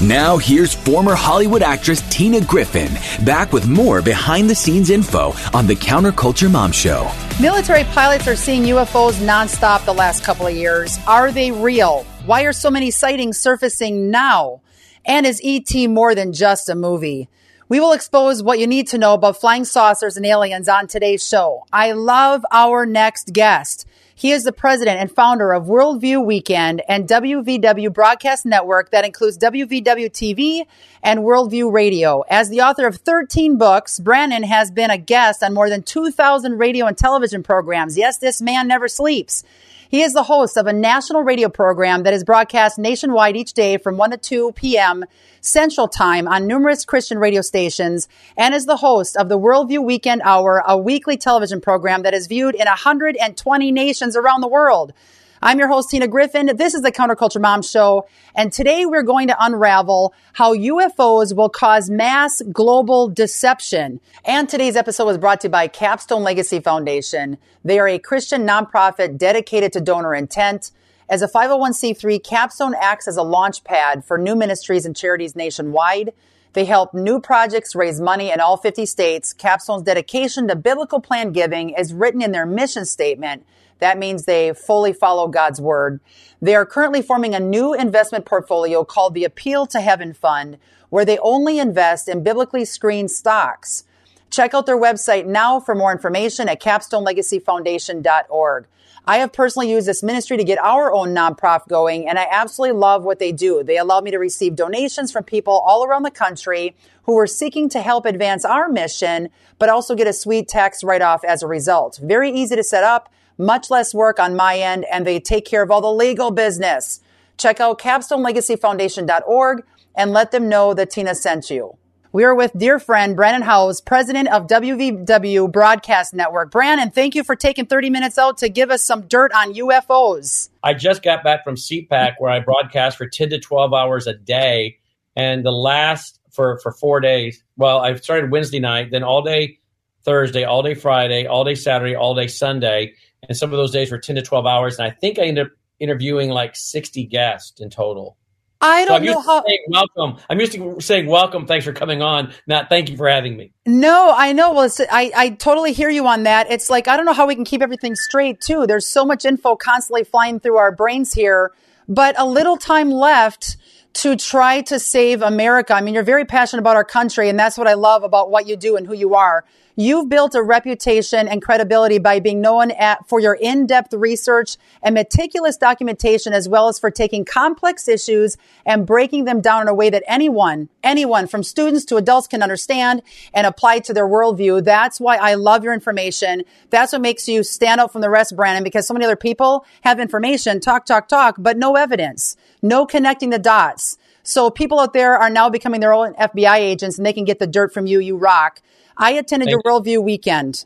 [0.00, 2.88] Now, here's former Hollywood actress Tina Griffin
[3.24, 7.10] back with more behind the scenes info on the Counterculture Mom Show.
[7.40, 11.00] Military pilots are seeing UFOs nonstop the last couple of years.
[11.08, 12.04] Are they real?
[12.26, 14.60] Why are so many sightings surfacing now?
[15.04, 17.28] And is ET more than just a movie?
[17.68, 21.26] We will expose what you need to know about flying saucers and aliens on today's
[21.26, 21.64] show.
[21.72, 23.84] I love our next guest.
[24.18, 29.38] He is the president and founder of Worldview Weekend and WVW Broadcast Network that includes
[29.38, 30.66] WVW TV
[31.04, 32.24] and Worldview Radio.
[32.28, 36.58] As the author of 13 books, Brannon has been a guest on more than 2,000
[36.58, 37.96] radio and television programs.
[37.96, 39.44] Yes, this man never sleeps.
[39.90, 43.78] He is the host of a national radio program that is broadcast nationwide each day
[43.78, 45.06] from 1 to 2 p.m.
[45.40, 48.06] Central Time on numerous Christian radio stations
[48.36, 52.26] and is the host of the Worldview Weekend Hour, a weekly television program that is
[52.26, 54.92] viewed in 120 nations around the world.
[55.40, 56.56] I'm your host, Tina Griffin.
[56.56, 58.08] This is the Counterculture Mom Show.
[58.34, 64.00] And today we're going to unravel how UFOs will cause mass global deception.
[64.24, 67.38] And today's episode was brought to you by Capstone Legacy Foundation.
[67.64, 70.72] They are a Christian nonprofit dedicated to donor intent.
[71.08, 76.14] As a 501c3, Capstone acts as a launch pad for new ministries and charities nationwide.
[76.54, 79.32] They help new projects raise money in all 50 states.
[79.32, 83.46] Capstone's dedication to biblical plan giving is written in their mission statement
[83.78, 86.00] that means they fully follow God's word.
[86.40, 90.58] They are currently forming a new investment portfolio called the Appeal to Heaven Fund,
[90.90, 93.84] where they only invest in biblically screened stocks.
[94.30, 98.66] Check out their website now for more information at capstonelegacyfoundation.org.
[99.06, 102.78] I have personally used this ministry to get our own nonprofit going, and I absolutely
[102.78, 103.62] love what they do.
[103.62, 107.70] They allow me to receive donations from people all around the country who are seeking
[107.70, 111.46] to help advance our mission, but also get a sweet tax write off as a
[111.46, 111.98] result.
[112.02, 115.62] Very easy to set up much less work on my end, and they take care
[115.62, 117.00] of all the legal business.
[117.38, 119.62] Check out capstonelegacyfoundation.org
[119.94, 121.78] and let them know that Tina sent you.
[122.10, 126.50] We are with dear friend Brannon Howse, president of WVW Broadcast Network.
[126.50, 130.48] Brannon, thank you for taking 30 minutes out to give us some dirt on UFOs.
[130.62, 134.14] I just got back from CPAC where I broadcast for 10 to 12 hours a
[134.14, 134.78] day.
[135.16, 139.58] And the last for, for four days, well, I started Wednesday night, then all day
[140.04, 142.94] Thursday, all day Friday, all day Saturday, all day Sunday
[143.26, 145.46] and some of those days were 10 to 12 hours and i think i ended
[145.46, 148.16] up interviewing like 60 guests in total
[148.60, 149.44] I don't so know how.
[149.68, 150.20] welcome.
[150.28, 151.46] I'm used to saying welcome.
[151.46, 152.32] Thanks for coming on.
[152.48, 153.52] Not thank you for having me.
[153.66, 154.52] No, I know.
[154.52, 156.50] Well, I I totally hear you on that.
[156.50, 158.66] It's like I don't know how we can keep everything straight too.
[158.66, 161.52] There's so much info constantly flying through our brains here,
[161.86, 163.58] but a little time left
[163.92, 165.72] to try to save America.
[165.72, 168.48] I mean, you're very passionate about our country, and that's what I love about what
[168.48, 169.44] you do and who you are.
[169.80, 174.92] You've built a reputation and credibility by being known at, for your in-depth research and
[174.92, 178.36] meticulous documentation, as well as for taking complex issues
[178.66, 182.42] and breaking them down in a way that anyone, anyone from students to adults can
[182.42, 183.02] understand
[183.32, 184.64] and apply to their worldview.
[184.64, 186.42] That's why I love your information.
[186.70, 189.64] That's what makes you stand out from the rest, Brannon, because so many other people
[189.82, 193.96] have information, talk, talk, talk, but no evidence, no connecting the dots.
[194.24, 197.38] So people out there are now becoming their own FBI agents and they can get
[197.38, 198.00] the dirt from you.
[198.00, 198.60] You rock.
[198.98, 199.98] I attended Thank your you.
[200.00, 200.64] Worldview weekend.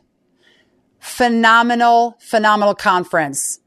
[0.99, 3.59] Phenomenal, phenomenal conference.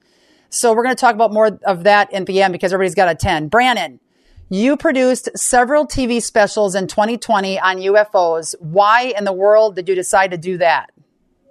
[0.49, 3.07] So we're going to talk about more of that in the end because everybody's got
[3.07, 3.51] to attend.
[3.51, 4.01] Brannon,
[4.49, 8.55] you produced several TV specials in 2020 on UFOs.
[8.61, 10.91] Why in the world did you decide to do that?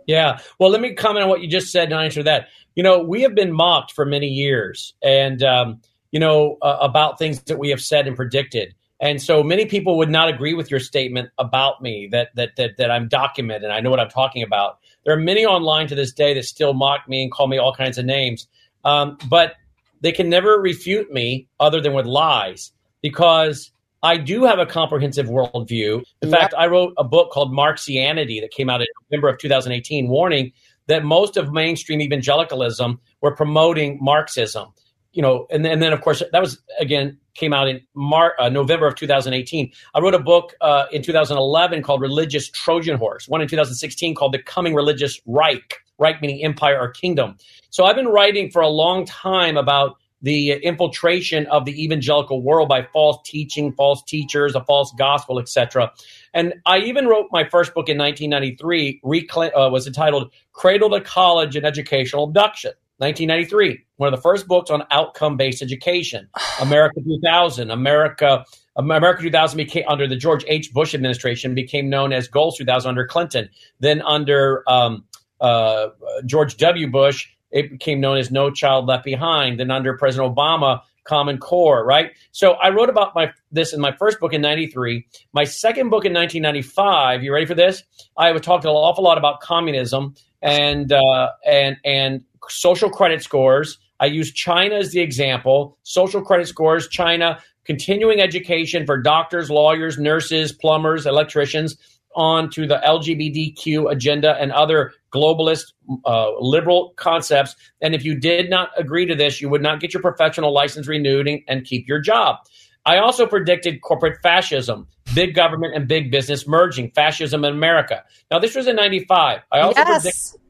[0.07, 0.39] Yeah.
[0.59, 2.47] Well, let me comment on what you just said and answer that.
[2.75, 5.81] You know, we have been mocked for many years and, um,
[6.11, 8.75] you know, uh, about things that we have said and predicted.
[9.01, 12.78] And so many people would not agree with your statement about me that that that
[12.78, 13.69] that I'm documented.
[13.69, 14.79] I know what I'm talking about.
[15.03, 17.73] There are many online to this day that still mock me and call me all
[17.73, 18.47] kinds of names,
[18.85, 19.55] um, but
[20.01, 25.28] they can never refute me other than with lies because I do have a comprehensive
[25.28, 26.03] worldview.
[26.22, 30.07] In fact, I wrote a book called Marxianity that came out in November of 2018,
[30.07, 30.51] warning
[30.88, 34.73] that most of mainstream evangelicalism were promoting Marxism.
[35.11, 38.49] You know, and, and then of course that was again came out in Mar- uh,
[38.49, 39.72] November of 2018.
[39.93, 44.34] I wrote a book uh, in 2011 called Religious Trojan Horse, one in 2016 called
[44.34, 47.37] The Coming Religious Reich, Reich meaning empire or kingdom.
[47.70, 52.67] So I've been writing for a long time about the infiltration of the evangelical world
[52.67, 55.91] by false teaching, false teachers, a false gospel, etc.
[56.34, 61.55] And I even wrote my first book in 1993, uh, was entitled Cradle to College
[61.55, 62.72] and Educational Abduction.
[62.97, 66.29] 1993, one of the first books on outcome-based education.
[66.61, 68.45] America 2000, America
[68.77, 70.73] America 2000 became under the George H.
[70.73, 73.49] Bush administration became known as Goals 2000 under Clinton.
[73.79, 75.05] Then under um,
[75.39, 75.87] uh,
[76.25, 76.89] George W.
[76.89, 79.59] Bush, it became known as No Child Left Behind.
[79.59, 82.11] Then under President Obama, Common Core, right?
[82.31, 85.05] So I wrote about my this in my first book in 93.
[85.33, 87.83] My second book in 1995, you ready for this?
[88.17, 93.77] I talked an awful lot about communism and uh, and and social credit scores.
[93.99, 95.77] I use China as the example.
[95.83, 101.77] Social credit scores, China, continuing education for doctors, lawyers, nurses, plumbers, electricians,
[102.15, 105.73] on to the LGBTQ agenda and other globalist
[106.05, 107.55] uh, liberal concepts.
[107.81, 110.87] And if you did not agree to this, you would not get your professional license
[110.87, 112.37] renewed and, and keep your job.
[112.85, 118.03] I also predicted corporate fascism, big government and big business merging, fascism in America.
[118.29, 119.41] Now, this was in 95.
[119.51, 120.03] I also, yes.
[120.03, 120.44] predict,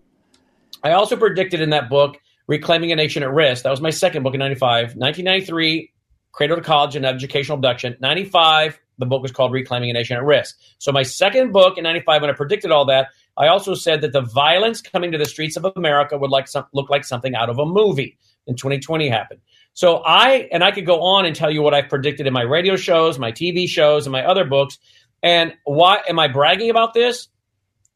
[0.85, 3.63] I also predicted in that book, Reclaiming a Nation at Risk.
[3.63, 4.95] That was my second book in 95.
[4.95, 5.91] 1993,
[6.31, 7.97] Cradle to College and Educational Abduction.
[8.01, 10.59] 95, the book was called Reclaiming a Nation at Risk.
[10.77, 14.13] So my second book in 95, when I predicted all that, I also said that
[14.13, 17.49] the violence coming to the streets of America would like some, look like something out
[17.49, 18.19] of a movie.
[18.45, 19.39] In 2020 happened.
[19.73, 22.43] So I and I could go on and tell you what I've predicted in my
[22.43, 24.77] radio shows, my TV shows, and my other books.
[25.23, 27.27] And why am I bragging about this?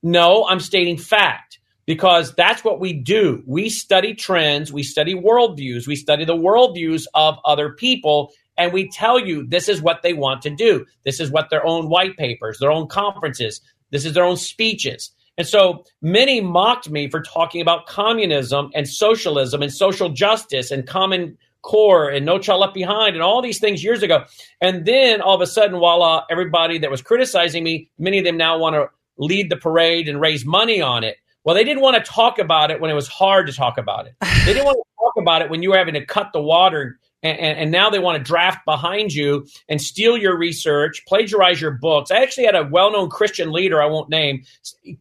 [0.01, 1.58] No, I'm stating fact
[1.89, 3.41] because that's what we do.
[3.47, 8.88] We study trends, we study worldviews, we study the worldviews of other people, and we
[8.89, 10.86] tell you this is what they want to do.
[11.03, 13.59] This is what their own white papers, their own conferences,
[13.89, 15.09] this is their own speeches.
[15.36, 20.85] And so many mocked me for talking about communism and socialism and social justice and
[20.85, 24.25] common core and no child left behind and all these things years ago.
[24.62, 28.38] And then all of a sudden, voila, everybody that was criticizing me, many of them
[28.38, 31.18] now want to lead the parade and raise money on it.
[31.49, 34.05] Well, they didn't want to talk about it when it was hard to talk about
[34.05, 34.13] it.
[34.45, 36.99] They didn't want to talk about it when you were having to cut the water
[37.23, 41.71] and, and, now they want to draft behind you and steal your research, plagiarize your
[41.71, 42.11] books.
[42.11, 44.43] I actually had a well-known Christian leader I won't name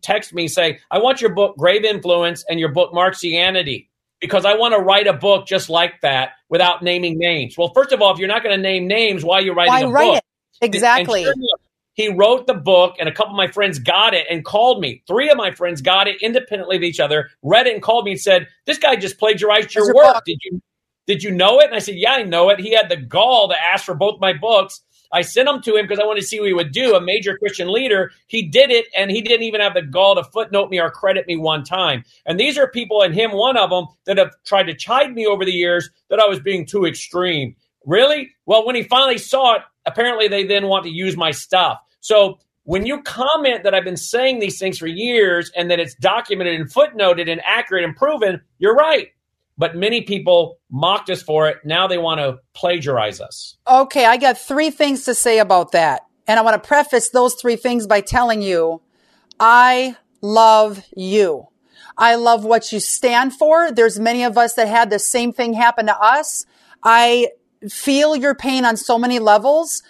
[0.00, 4.54] text me say, "I want your book Grave Influence and your book Marxianity because I
[4.54, 8.10] want to write a book just like that without naming names." Well, first of all,
[8.14, 10.24] if you're not going to name names, why are you writing why a write book?
[10.62, 10.64] It?
[10.64, 11.24] Exactly.
[11.24, 11.60] Sure enough,
[11.98, 15.02] he wrote the book, and a couple of my friends got it and called me.
[15.08, 18.12] Three of my friends got it independently of each other, read it, and called me
[18.12, 20.14] and said, "This guy just plagiarized your, your work.
[20.14, 20.24] Book.
[20.24, 20.62] Did you
[21.08, 21.66] did you know it?
[21.66, 22.60] And I said, Yeah, I know it.
[22.60, 24.82] He had the gall to ask for both my books.
[25.10, 26.94] I sent them to him because I wanted to see what he would do.
[26.94, 28.12] A major Christian leader.
[28.26, 31.26] He did it, and he didn't even have the gall to footnote me or credit
[31.26, 32.04] me one time.
[32.26, 35.26] And these are people, and him one of them, that have tried to chide me
[35.26, 37.56] over the years that I was being too extreme.
[37.86, 38.28] Really?
[38.44, 41.78] Well, when he finally saw it, apparently they then want to use my stuff.
[42.00, 45.94] So when you comment that I've been saying these things for years and that it's
[45.94, 49.08] documented and footnoted and accurate and proven, you're right
[49.58, 51.58] but many people mocked us for it.
[51.64, 53.56] Now they want to plagiarize us.
[53.68, 56.02] Okay, I got three things to say about that.
[56.28, 58.80] And I want to preface those three things by telling you
[59.40, 61.48] I love you.
[61.96, 63.72] I love what you stand for.
[63.72, 66.46] There's many of us that had the same thing happen to us.
[66.84, 67.28] I
[67.69, 69.82] feel your pain on so many levels,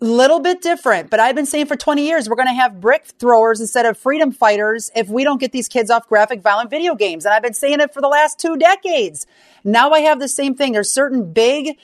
[0.00, 1.10] little bit different.
[1.10, 3.98] But I've been saying for 20 years, we're going to have brick throwers instead of
[3.98, 7.24] freedom fighters if we don't get these kids off graphic, violent video games.
[7.24, 9.26] And I've been saying it for the last two decades.
[9.64, 10.72] Now I have the same thing.
[10.72, 11.76] There's certain big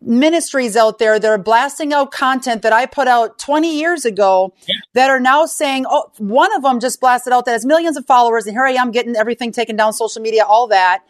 [0.00, 4.52] ministries out there that are blasting out content that I put out 20 years ago
[4.66, 4.74] yeah.
[4.94, 8.04] that are now saying, oh, one of them just blasted out that has millions of
[8.04, 8.46] followers.
[8.46, 11.04] And here I am getting everything taken down social media, all that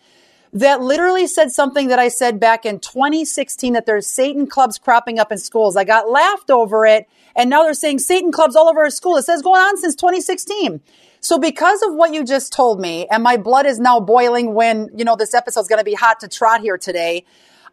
[0.53, 5.19] that literally said something that I said back in 2016 that there's Satan clubs cropping
[5.19, 5.77] up in schools.
[5.77, 7.09] I got laughed over it.
[7.35, 9.17] And now they're saying Satan clubs all over our school.
[9.17, 10.83] It says going on since 2016.
[11.21, 14.89] So because of what you just told me, and my blood is now boiling when,
[14.95, 17.25] you know, this episode is going to be hot to trot here today.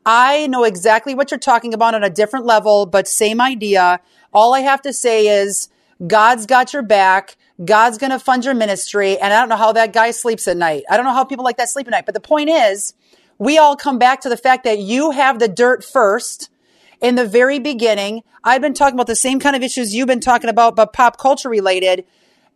[0.06, 4.00] I know exactly what you're talking about on a different level, but same idea.
[4.32, 5.68] All I have to say is
[6.06, 7.36] God's got your back.
[7.64, 9.18] God's going to fund your ministry.
[9.18, 10.84] And I don't know how that guy sleeps at night.
[10.90, 12.06] I don't know how people like that sleep at night.
[12.06, 12.94] But the point is,
[13.38, 16.50] we all come back to the fact that you have the dirt first
[17.02, 18.24] in the very beginning.
[18.44, 21.18] I've been talking about the same kind of issues you've been talking about, but pop
[21.18, 22.06] culture related.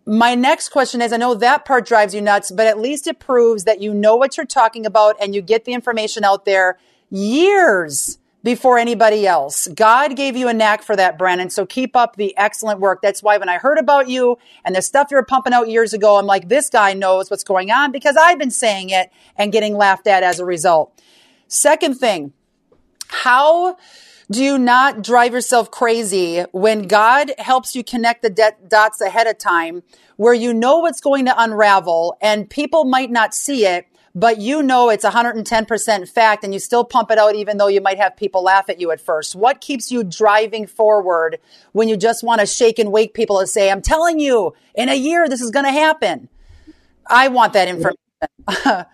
[0.06, 3.20] My next question is I know that part drives you nuts, but at least it
[3.20, 6.78] proves that you know what you're talking about and you get the information out there
[7.10, 9.68] years before anybody else.
[9.68, 11.50] God gave you a knack for that, Brannon.
[11.50, 13.02] So keep up the excellent work.
[13.02, 15.94] That's why when I heard about you and the stuff you were pumping out years
[15.94, 19.52] ago, I'm like, this guy knows what's going on because I've been saying it and
[19.52, 21.02] getting laughed at as a result.
[21.48, 22.34] Second thing,
[23.08, 23.78] how
[24.30, 29.28] do you not drive yourself crazy when God helps you connect the de- dots ahead
[29.28, 29.84] of time
[30.18, 33.86] where you know what's going to unravel and people might not see it,
[34.16, 37.82] but you know it's 110% fact and you still pump it out even though you
[37.82, 39.36] might have people laugh at you at first.
[39.36, 41.40] What keeps you driving forward
[41.72, 44.90] when you just want to shake and wake people and say, I'm telling you, in
[44.90, 46.30] a year, this is going to happen?
[47.08, 47.98] I want that information.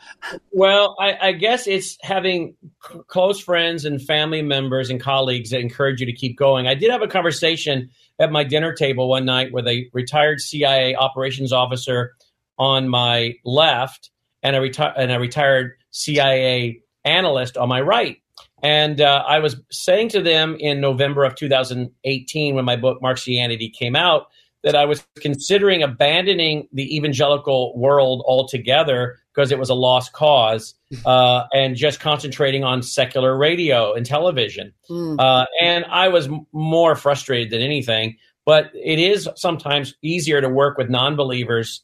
[0.52, 2.56] well, I, I, guess it's having
[2.88, 6.66] c- close friends and family members and colleagues that encourage you to keep going.
[6.66, 10.96] I did have a conversation at my dinner table one night with a retired CIA
[10.96, 12.16] operations officer
[12.58, 14.10] on my left
[14.43, 18.17] and a, reti- and a retired CIA analyst on my right.
[18.62, 23.72] And uh, I was saying to them in November of 2018, when my book Marxianity
[23.72, 24.27] came out,
[24.63, 30.75] that I was considering abandoning the evangelical world altogether because it was a lost cause
[31.05, 34.74] uh, and just concentrating on secular radio and television.
[34.89, 35.19] Mm.
[35.19, 38.17] Uh, and I was m- more frustrated than anything.
[38.46, 41.84] But it is sometimes easier to work with non believers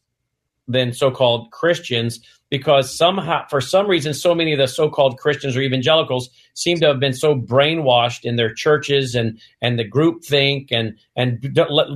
[0.67, 2.19] than so called Christians
[2.57, 6.87] because somehow, for some reason, so many of the so-called Christians or evangelicals seem to
[6.87, 11.41] have been so brainwashed in their churches and and the group think and and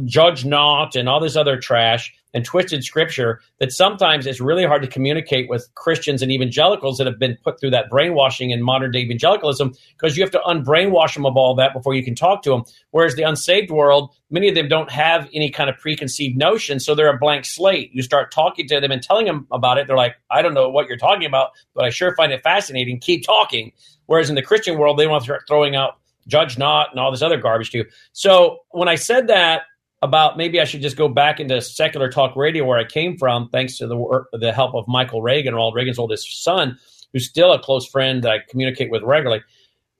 [0.05, 4.81] judge not and all this other trash and twisted scripture that sometimes it's really hard
[4.81, 8.91] to communicate with Christians and evangelicals that have been put through that brainwashing in modern
[8.91, 12.43] day evangelicalism because you have to unbrainwash them of all that before you can talk
[12.43, 12.63] to them.
[12.91, 16.95] Whereas the unsaved world, many of them don't have any kind of preconceived notion, so
[16.95, 17.91] they're a blank slate.
[17.93, 20.69] You start talking to them and telling them about it, they're like, I don't know
[20.69, 23.00] what you're talking about, but I sure find it fascinating.
[23.00, 23.71] Keep talking.
[24.05, 27.12] Whereas in the Christian world, they want to start throwing out judge not and all
[27.12, 27.86] this other garbage too.
[28.13, 29.63] So when I said that,
[30.01, 33.49] about maybe I should just go back into secular talk radio where I came from,
[33.49, 36.77] thanks to the the help of Michael Reagan, Ronald Reagan's oldest son,
[37.11, 39.43] who's still a close friend that I communicate with regularly.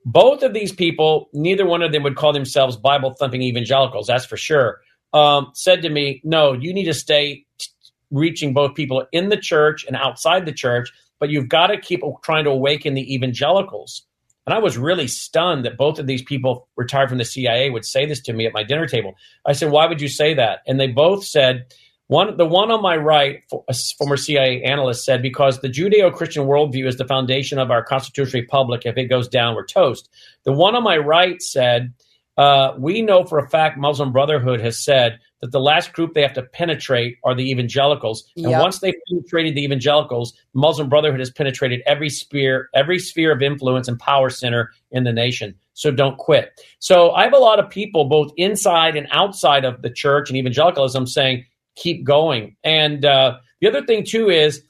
[0.06, 4.26] Both of these people, neither one of them would call themselves Bible thumping evangelicals, that's
[4.26, 4.80] for sure.
[5.12, 7.68] Um, said to me, "No, you need to stay t-
[8.12, 10.90] reaching both people in the church and outside the church,
[11.20, 14.04] but you've got to keep trying to awaken the evangelicals."
[14.50, 17.86] And I was really stunned that both of these people retired from the CIA would
[17.86, 19.14] say this to me at my dinner table.
[19.46, 21.68] I said, "Why would you say that?" And they both said,
[22.08, 26.88] one, the one on my right, a former CIA analyst, said because the Judeo-Christian worldview
[26.88, 28.82] is the foundation of our constitutional republic.
[28.86, 30.10] If it goes down, we're toast.
[30.46, 31.94] The one on my right said,
[32.36, 36.22] uh, we know for a fact Muslim Brotherhood has said that the last group they
[36.22, 38.30] have to penetrate are the evangelicals.
[38.36, 38.62] And yep.
[38.62, 43.88] once they've penetrated the evangelicals, Muslim Brotherhood has penetrated every sphere, every sphere of influence
[43.88, 45.56] and power center in the nation.
[45.74, 46.62] So don't quit.
[46.80, 50.38] So I have a lot of people both inside and outside of the church and
[50.38, 52.58] evangelicalism saying, keep going.
[52.64, 54.62] And uh, the other thing too is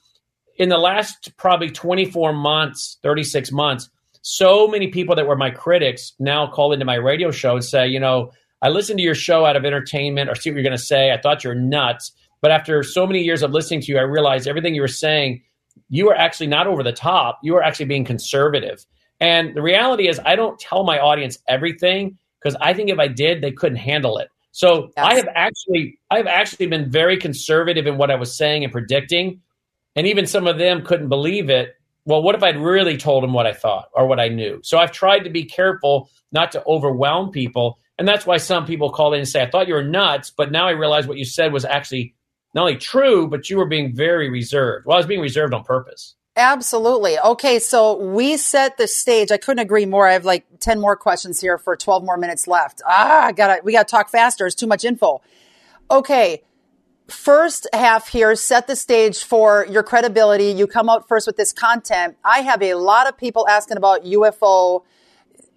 [0.57, 3.89] in the last probably 24 months, 36 months,
[4.21, 7.87] so many people that were my critics now call into my radio show and say,
[7.87, 10.77] you know, I listened to your show out of entertainment or see what you're going
[10.77, 11.11] to say.
[11.11, 12.11] I thought you're nuts.
[12.41, 15.41] But after so many years of listening to you, I realized everything you were saying,
[15.89, 17.39] you were actually not over the top.
[17.43, 18.85] You were actually being conservative.
[19.19, 23.07] And the reality is, I don't tell my audience everything because I think if I
[23.07, 24.29] did, they couldn't handle it.
[24.51, 24.91] So.
[24.97, 28.71] I have actually, I have actually been very conservative in what I was saying and
[28.71, 29.41] predicting,
[29.95, 31.75] and even some of them couldn't believe it.
[32.05, 34.59] Well, what if I'd really told them what I thought or what I knew?
[34.63, 38.89] So I've tried to be careful not to overwhelm people and that's why some people
[38.89, 41.25] call in and say, I thought you were nuts, but now I realize what you
[41.25, 42.15] said was actually
[42.55, 44.85] not only true, but you were being very reserved.
[44.85, 46.15] Well, I was being reserved on purpose.
[46.37, 47.19] Absolutely.
[47.19, 49.31] Okay, so we set the stage.
[49.31, 50.07] I couldn't agree more.
[50.07, 52.81] I have like 10 more questions here for 12 more minutes left.
[52.87, 54.47] Ah, I gotta, we gotta talk faster.
[54.47, 55.21] It's too much info.
[55.91, 56.41] Okay.
[57.09, 60.51] First half here, set the stage for your credibility.
[60.51, 62.15] You come out first with this content.
[62.23, 64.83] I have a lot of people asking about UFO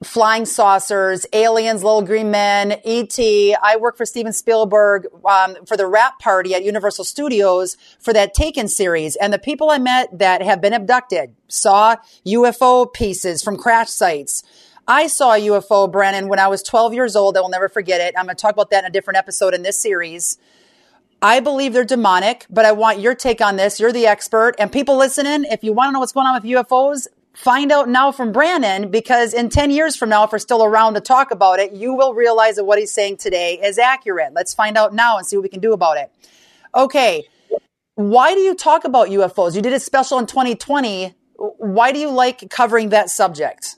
[0.02, 3.56] flying saucers, aliens, little green men, E.T.
[3.62, 8.35] I work for Steven Spielberg um, for the wrap party at Universal Studios for that
[8.35, 9.16] Taken series.
[9.16, 14.42] And the people I met that have been abducted saw UFO pieces from crash sites.
[14.88, 17.37] I saw a UFO, Brannon, when I was 12 years old.
[17.37, 18.14] I will never forget it.
[18.18, 20.38] I'm going to talk about that in a different episode in this series.
[21.21, 23.78] I believe they're demonic, but I want your take on this.
[23.78, 24.56] You're the expert.
[24.59, 27.88] And people listening, if you want to know what's going on with UFOs, find out
[27.88, 31.30] now from Brannon because in 10 years from now, if we're still around to talk
[31.30, 34.32] about it, you will realize that what he's saying today is accurate.
[34.34, 36.12] Let's find out now and see what we can do about it.
[36.74, 37.24] Okay.
[37.94, 39.54] Why do you talk about UFOs?
[39.54, 41.14] You did a special in 2020.
[41.36, 43.76] Why do you like covering that subject?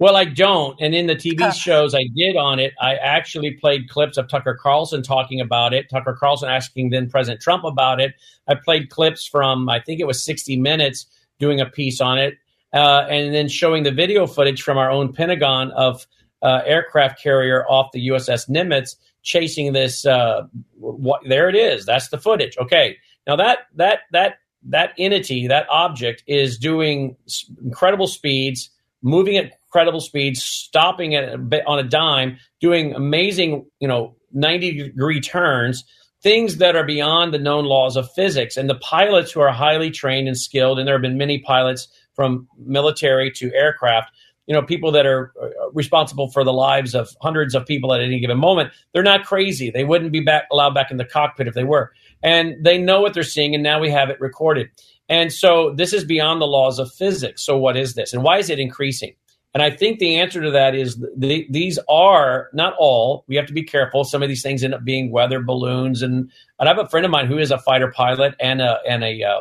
[0.00, 0.76] Well, I don't.
[0.80, 4.58] And in the TV shows I did on it, I actually played clips of Tucker
[4.60, 8.14] Carlson talking about it, Tucker Carlson asking then President Trump about it.
[8.48, 11.06] I played clips from, I think it was 60 Minutes
[11.38, 12.34] doing a piece on it
[12.74, 16.06] uh, and then showing the video footage from our own Pentagon of
[16.42, 20.04] uh, aircraft carrier off the USS Nimitz chasing this.
[20.04, 20.42] Uh,
[20.78, 21.86] what, there it is.
[21.86, 22.58] That's the footage.
[22.58, 22.96] Okay.
[23.26, 27.16] Now that that that that entity, that object, is doing
[27.62, 28.68] incredible speeds,
[29.02, 35.20] moving at incredible speeds, stopping at on a dime, doing amazing, you know, ninety degree
[35.20, 35.84] turns
[36.24, 38.56] things that are beyond the known laws of physics.
[38.56, 41.86] And the pilots who are highly trained and skilled, and there have been many pilots
[42.14, 44.10] from military to aircraft,
[44.46, 48.00] you know, people that are uh, responsible for the lives of hundreds of people at
[48.00, 49.70] any given moment, they're not crazy.
[49.70, 51.92] They wouldn't be back, allowed back in the cockpit if they were.
[52.22, 54.68] And they know what they're seeing, and now we have it recorded.
[55.08, 57.44] And so this is beyond the laws of physics.
[57.44, 58.12] So what is this?
[58.12, 59.14] And why is it increasing?
[59.54, 63.24] And I think the answer to that is the, these are not all.
[63.28, 64.02] We have to be careful.
[64.02, 67.06] Some of these things end up being weather balloons, and, and I have a friend
[67.06, 69.40] of mine who is a fighter pilot and a and a uh,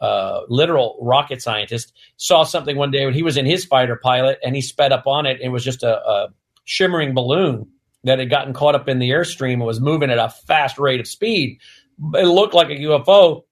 [0.00, 1.92] uh, literal rocket scientist.
[2.16, 5.06] Saw something one day when he was in his fighter pilot, and he sped up
[5.06, 5.40] on it.
[5.40, 6.28] It was just a, a
[6.64, 7.68] shimmering balloon
[8.04, 11.00] that had gotten caught up in the airstream and was moving at a fast rate
[11.00, 11.58] of speed.
[12.14, 13.42] It looked like a UFO,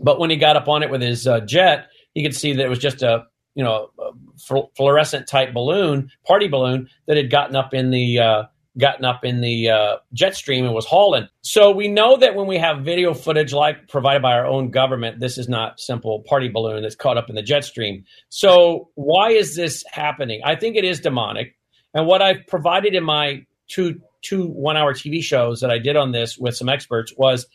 [0.00, 2.64] but when he got up on it with his uh, jet, he could see that
[2.64, 3.24] it was just a
[3.54, 3.90] you know
[4.76, 8.42] fluorescent type balloon, party balloon that had gotten up in the uh,
[8.78, 11.28] gotten up in the uh, jet stream and was hauling.
[11.42, 15.20] So we know that when we have video footage like provided by our own government,
[15.20, 18.04] this is not simple party balloon that's caught up in the jet stream.
[18.28, 20.40] So why is this happening?
[20.44, 21.56] I think it is demonic.
[21.94, 25.96] And what I've provided in my two two one hour TV shows that I did
[25.96, 27.46] on this with some experts was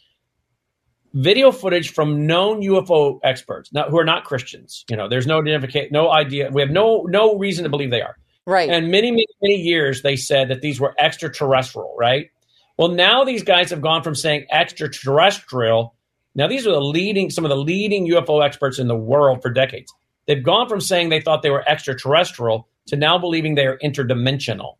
[1.14, 4.86] video footage from known UFO experts, now who are not Christians.
[4.90, 6.50] You know, there's no identification, no idea.
[6.52, 8.18] We have no no reason to believe they are.
[8.46, 8.70] Right.
[8.70, 11.96] And many many many years they said that these were extraterrestrial.
[11.98, 12.32] Right.
[12.78, 15.96] Well, now these guys have gone from saying extraterrestrial.
[16.34, 19.50] Now these are the leading some of the leading UFO experts in the world for
[19.50, 19.94] decades.
[20.28, 24.76] They've gone from saying they thought they were extraterrestrial to now believing they are interdimensional.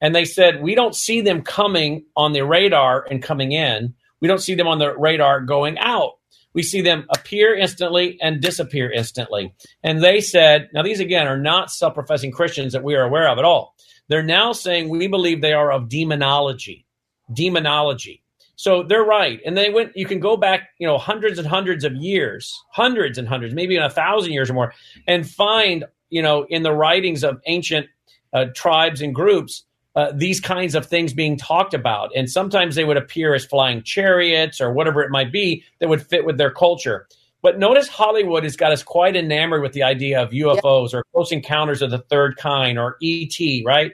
[0.00, 4.28] And they said we don't see them coming on the radar and coming in we
[4.28, 6.12] don't see them on the radar going out.
[6.54, 9.54] We see them appear instantly and disappear instantly.
[9.82, 13.28] And they said, now these again are not self professing Christians that we are aware
[13.28, 13.74] of at all.
[14.08, 16.86] They're now saying we believe they are of demonology.
[17.32, 18.22] Demonology.
[18.56, 19.40] So they're right.
[19.44, 23.18] And they went, you can go back, you know, hundreds and hundreds of years, hundreds
[23.18, 24.74] and hundreds, maybe even a thousand years or more,
[25.08, 27.86] and find, you know, in the writings of ancient
[28.32, 32.10] uh, tribes and groups uh, these kinds of things being talked about.
[32.16, 36.06] And sometimes they would appear as flying chariots or whatever it might be that would
[36.06, 37.06] fit with their culture.
[37.42, 41.00] But notice Hollywood has got us quite enamored with the idea of UFOs yep.
[41.00, 43.92] or close encounters of the third kind or ET, right?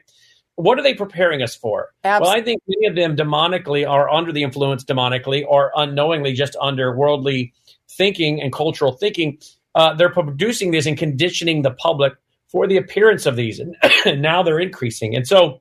[0.56, 1.88] What are they preparing us for?
[2.04, 2.28] Absolutely.
[2.28, 6.56] Well, I think many of them demonically are under the influence demonically or unknowingly just
[6.60, 7.54] under worldly
[7.90, 9.38] thinking and cultural thinking.
[9.74, 12.12] Uh, they're producing this and conditioning the public
[12.48, 13.60] for the appearance of these.
[13.60, 15.14] And, and now they're increasing.
[15.14, 15.60] And so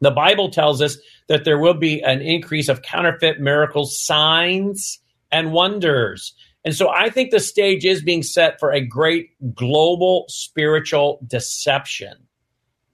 [0.00, 5.00] the Bible tells us that there will be an increase of counterfeit miracles, signs,
[5.32, 6.34] and wonders.
[6.64, 12.14] And so I think the stage is being set for a great global spiritual deception.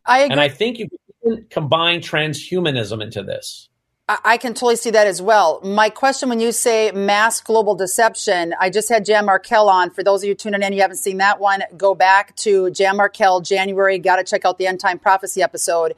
[0.05, 0.33] I agree.
[0.33, 0.89] And I think you
[1.23, 3.69] can combine transhumanism into this.
[4.09, 5.61] I can totally see that as well.
[5.63, 9.91] My question when you say mass global deception, I just had Jan Markell on.
[9.91, 12.99] For those of you tuning in, you haven't seen that one, go back to Jan
[12.99, 13.99] Markell, January.
[13.99, 15.95] Got to check out the End Time Prophecy episode.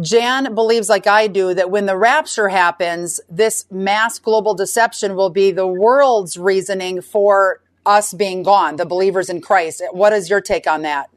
[0.00, 5.30] Jan believes, like I do, that when the rapture happens, this mass global deception will
[5.30, 9.82] be the world's reasoning for us being gone, the believers in Christ.
[9.92, 11.10] What is your take on that?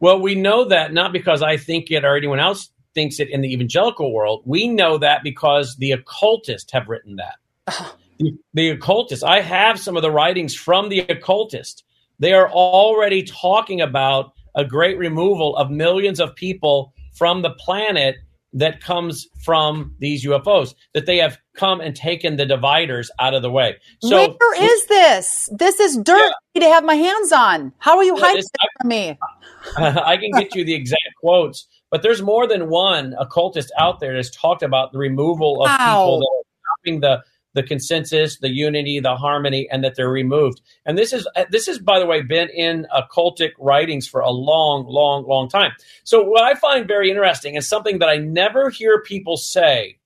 [0.00, 3.40] Well, we know that not because I think it or anyone else thinks it in
[3.40, 4.42] the evangelical world.
[4.44, 7.36] We know that because the occultists have written that.
[8.18, 9.24] the, the occultists.
[9.24, 11.84] I have some of the writings from the occultist.
[12.18, 18.16] They are already talking about a great removal of millions of people from the planet
[18.54, 23.42] that comes from these UFOs, that they have come and taken the dividers out of
[23.42, 23.76] the way.
[24.00, 25.50] So, where is this?
[25.52, 26.62] This is dirt yeah.
[26.62, 27.72] to have my hands on.
[27.78, 29.18] How are you hiding this, it from me?
[29.76, 34.14] I can get you the exact quotes, but there's more than one occultist out there
[34.14, 35.78] that's talked about the removal of wow.
[35.78, 36.44] people that are
[36.78, 37.24] stopping the
[37.54, 40.60] the consensus, the unity, the harmony, and that they're removed.
[40.84, 44.30] And this is uh, this has, by the way, been in occultic writings for a
[44.30, 45.72] long, long, long time.
[46.04, 49.98] So what I find very interesting is something that I never hear people say,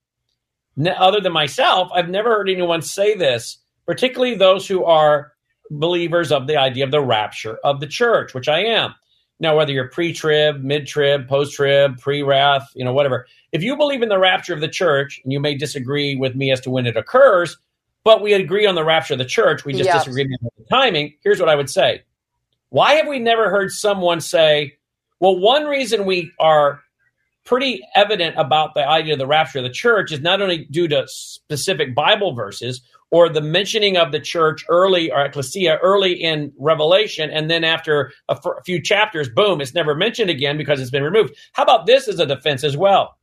[0.86, 1.90] other than myself.
[1.92, 5.32] I've never heard anyone say this, particularly those who are
[5.70, 8.94] believers of the idea of the rapture of the church, which I am.
[9.40, 13.26] Now, whether you're pre-trib, mid-trib, post-trib, pre-wrath, you know, whatever.
[13.52, 16.50] If you believe in the rapture of the church, and you may disagree with me
[16.50, 17.56] as to when it occurs,
[18.02, 20.04] but we agree on the rapture of the church, we just yes.
[20.04, 21.14] disagree on the timing.
[21.22, 22.02] Here's what I would say.
[22.70, 24.76] Why have we never heard someone say,
[25.20, 26.80] well, one reason we are
[27.44, 30.86] pretty evident about the idea of the rapture of the church is not only due
[30.88, 36.52] to specific Bible verses or the mentioning of the church early or ecclesia early in
[36.58, 40.80] Revelation, and then after a, f- a few chapters, boom, it's never mentioned again because
[40.80, 41.34] it's been removed.
[41.52, 43.16] How about this as a defense as well?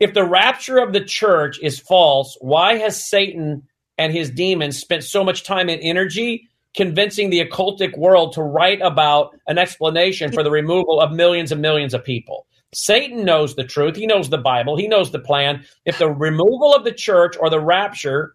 [0.00, 3.62] If the rapture of the church is false, why has Satan
[3.98, 8.80] and his demons spent so much time and energy convincing the occultic world to write
[8.80, 12.46] about an explanation for the removal of millions and millions of people?
[12.72, 13.94] Satan knows the truth.
[13.94, 14.76] He knows the Bible.
[14.76, 15.64] He knows the plan.
[15.84, 18.34] If the removal of the church or the rapture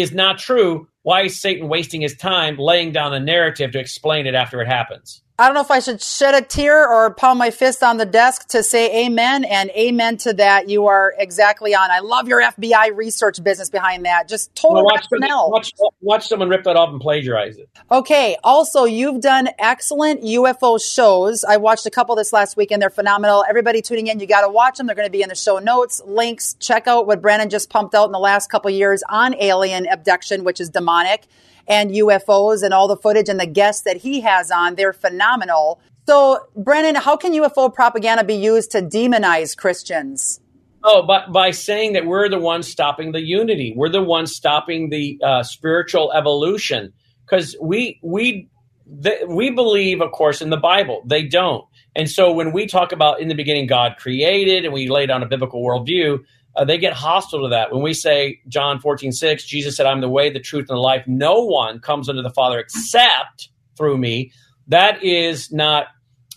[0.00, 4.26] is not true, why is Satan wasting his time laying down a narrative to explain
[4.26, 5.22] it after it happens?
[5.40, 8.04] I don't know if I should shed a tear or pound my fist on the
[8.04, 10.68] desk to say amen and amen to that.
[10.68, 11.92] You are exactly on.
[11.92, 14.28] I love your FBI research business behind that.
[14.28, 17.70] Just total well, watch, watch, watch, someone rip that off and plagiarize it.
[17.88, 18.36] Okay.
[18.42, 21.44] Also, you've done excellent UFO shows.
[21.44, 22.82] I watched a couple this last weekend.
[22.82, 23.44] They're phenomenal.
[23.48, 24.88] Everybody tuning in, you got to watch them.
[24.88, 26.54] They're going to be in the show notes, links.
[26.54, 30.42] Check out what Brannon just pumped out in the last couple years on alien abduction,
[30.42, 31.28] which is demonic
[31.68, 34.74] and UFOs and all the footage and the guests that he has on.
[34.74, 35.80] They're phenomenal.
[36.08, 40.40] So, Brannon, how can UFO propaganda be used to demonize Christians?
[40.82, 44.90] Oh, by, by saying that we're the ones stopping the unity, we're the ones stopping
[44.90, 46.92] the uh, spiritual evolution,
[47.26, 48.48] because we we
[48.86, 51.02] the, we believe, of course, in the Bible.
[51.04, 54.88] They don't, and so when we talk about in the beginning God created, and we
[54.88, 56.20] lay down a biblical worldview,
[56.58, 57.72] uh, they get hostile to that.
[57.72, 60.80] When we say John 14, 6, Jesus said, I'm the way, the truth, and the
[60.80, 61.04] life.
[61.06, 64.32] No one comes unto the Father except through me.
[64.66, 65.86] That is not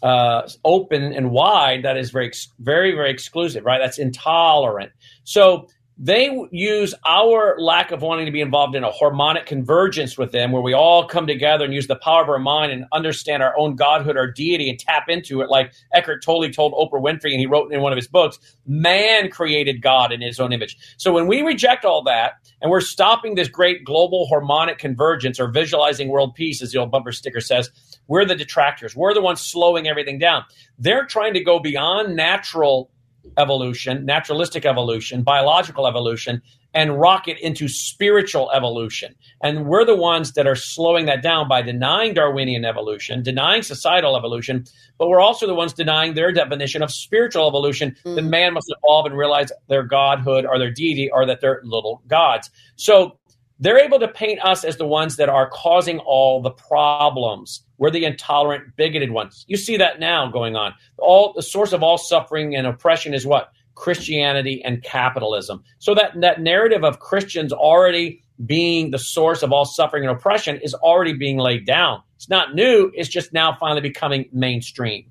[0.04, 1.84] uh, open and wide.
[1.84, 3.80] That is very, very, very exclusive, right?
[3.80, 4.92] That's intolerant.
[5.24, 5.68] So
[6.04, 10.52] they use our lack of wanting to be involved in a harmonic convergence with them
[10.52, 13.56] where we all come together and use the power of our mind and understand our
[13.56, 15.50] own godhood our deity and tap into it.
[15.52, 19.30] Like eckhart tolle told oprah winfrey and he wrote in one of his books man
[19.30, 20.76] created god in his own image.
[20.98, 22.34] So when we reject all that
[22.64, 26.90] and we're stopping this great global harmonic convergence or visualizing world peace as the old
[26.90, 27.70] bumper sticker says
[28.08, 28.96] we're the detractors.
[28.96, 30.46] We're the ones slowing everything down.
[30.80, 32.90] They're trying to go beyond natural
[33.38, 36.42] evolution, naturalistic evolution, biological evolution,
[36.74, 39.14] and rocket into spiritual evolution.
[39.44, 44.16] And we're the ones that are slowing that down by denying Darwinian evolution, denying societal
[44.16, 44.66] evolution,
[44.98, 48.16] but we're also the ones denying their definition of spiritual evolution mm.
[48.16, 52.02] that man must evolve and realize their godhood or their deity or that they're little
[52.08, 52.50] gods.
[52.76, 53.18] So
[53.60, 57.64] they're able to paint us as the ones that are causing all the problems.
[57.82, 59.44] We're the intolerant, bigoted ones.
[59.48, 60.76] You see that now going on.
[61.00, 63.52] All the source of all suffering and oppression is what?
[63.74, 65.64] Christianity and capitalism.
[65.80, 70.60] So that, that narrative of Christians already being the source of all suffering and oppression
[70.62, 72.04] is already being laid down.
[72.18, 75.10] It's not new, it's just now finally becoming mainstream.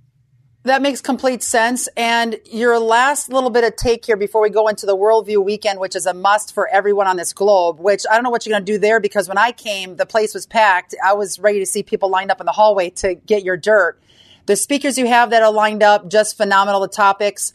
[0.65, 1.89] That makes complete sense.
[1.97, 5.81] And your last little bit of take here before we go into the Worldview weekend,
[5.81, 8.53] which is a must for everyone on this globe, which I don't know what you're
[8.53, 10.95] going to do there because when I came, the place was packed.
[11.03, 14.03] I was ready to see people lined up in the hallway to get your dirt.
[14.45, 16.81] The speakers you have that are lined up, just phenomenal.
[16.81, 17.55] The topics.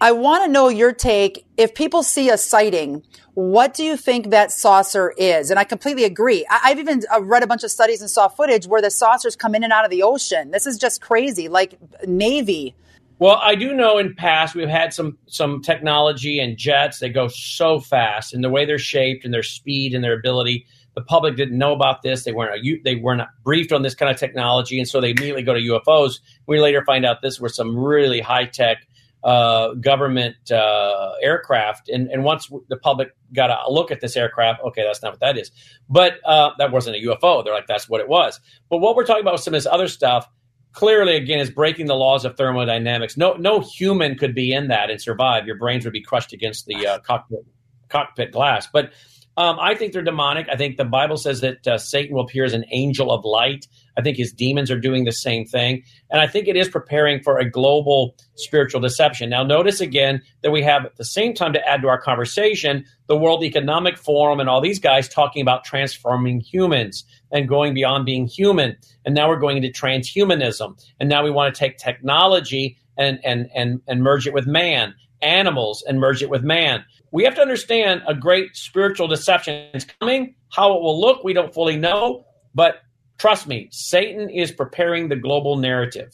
[0.00, 1.46] I want to know your take.
[1.56, 5.50] If people see a sighting, what do you think that saucer is?
[5.50, 6.44] And I completely agree.
[6.50, 9.36] I, have even uh, read a bunch of studies and saw footage where the saucers
[9.36, 10.50] come in and out of the ocean.
[10.50, 12.74] This is just crazy, like Navy.
[13.18, 17.28] Well, I do know in past we've had some some technology and jets that go
[17.28, 20.66] so fast, and the way they're shaped and their speed and their ability.
[20.94, 22.24] The public didn't know about this.
[22.24, 25.54] They weren't they weren't briefed on this kind of technology, and so they immediately go
[25.54, 26.18] to UFOs.
[26.46, 28.78] We later find out this were some really high tech
[29.24, 31.88] uh, government uh, aircraft.
[31.88, 35.20] And, and once the public got a look at this aircraft, okay, that's not what
[35.20, 35.50] that is.
[35.88, 37.44] But uh, that wasn't a UFO.
[37.44, 38.40] They're like, that's what it was.
[38.68, 40.28] But what we're talking about with some of this other stuff,
[40.72, 43.16] clearly, again, is breaking the laws of thermodynamics.
[43.16, 45.46] No, no human could be in that and survive.
[45.46, 47.44] Your brains would be crushed against the uh, cockpit,
[47.88, 48.66] cockpit glass.
[48.72, 48.92] But
[49.36, 50.48] um, I think they're demonic.
[50.50, 53.66] I think the Bible says that uh, Satan will appear as an angel of light.
[53.96, 55.82] I think his demons are doing the same thing.
[56.10, 59.30] And I think it is preparing for a global spiritual deception.
[59.30, 62.84] Now, notice again that we have at the same time to add to our conversation
[63.06, 68.06] the World Economic Forum and all these guys talking about transforming humans and going beyond
[68.06, 68.76] being human.
[69.04, 70.82] And now we're going into transhumanism.
[71.00, 74.94] And now we want to take technology and, and, and, and merge it with man
[75.22, 76.84] animals and merge it with man.
[77.12, 80.34] We have to understand a great spiritual deception is coming.
[80.50, 82.26] How it will look, we don't fully know.
[82.54, 82.82] But
[83.22, 86.12] trust me, Satan is preparing the global narrative.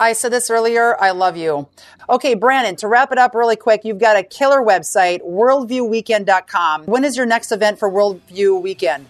[0.00, 1.00] I said this earlier.
[1.00, 1.68] I love you.
[2.10, 6.86] Okay, Brannon, to wrap it up really quick, you've got a killer website, worldviewweekend.com.
[6.86, 9.06] When is your next event for Worldview Weekend?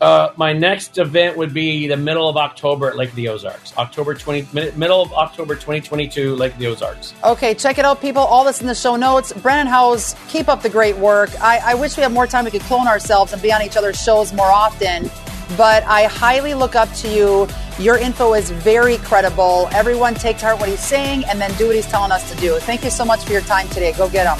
[0.00, 3.76] Uh, my next event would be the middle of October at Lake of the Ozarks.
[3.76, 7.12] October 20, middle of October 2022, Lake of the Ozarks.
[7.22, 8.22] Okay, check it out, people.
[8.22, 9.34] All this in the show notes.
[9.34, 11.30] Brannon Howse, keep up the great work.
[11.42, 13.76] I, I wish we had more time we could clone ourselves and be on each
[13.76, 15.10] other's shows more often.
[15.56, 17.48] But I highly look up to you.
[17.78, 19.68] Your info is very credible.
[19.72, 22.36] Everyone take to heart what he's saying and then do what he's telling us to
[22.38, 22.58] do.
[22.60, 23.92] Thank you so much for your time today.
[23.92, 24.38] Go get him.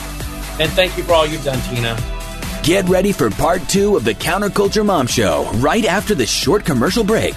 [0.61, 1.97] And thank you for all you've done, Tina.
[2.63, 7.03] Get ready for part two of the Counterculture Mom Show right after this short commercial
[7.03, 7.35] break.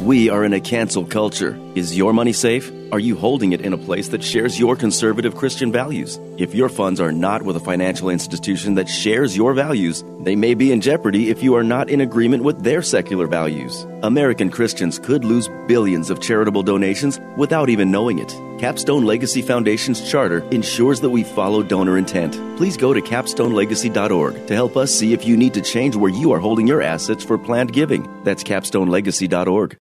[0.00, 1.58] We are in a cancel culture.
[1.74, 2.70] Is your money safe?
[2.92, 6.20] Are you holding it in a place that shares your conservative Christian values?
[6.36, 10.52] If your funds are not with a financial institution that shares your values, they may
[10.52, 13.86] be in jeopardy if you are not in agreement with their secular values.
[14.02, 18.28] American Christians could lose billions of charitable donations without even knowing it.
[18.60, 22.34] Capstone Legacy Foundation's charter ensures that we follow donor intent.
[22.58, 26.32] Please go to capstonelegacy.org to help us see if you need to change where you
[26.32, 28.06] are holding your assets for planned giving.
[28.24, 29.78] That's capstonelegacy.org.